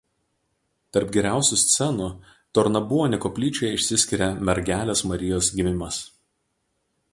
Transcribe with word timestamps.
Tarp 0.95 1.11
geriausių 1.17 1.57
scenų 1.63 2.07
Tornabuoni 2.59 3.21
koplyčioje 3.27 3.71
išsiskiria 3.81 4.33
„Mergelės 4.51 5.07
Marijos 5.13 5.55
gimimas“. 5.61 6.01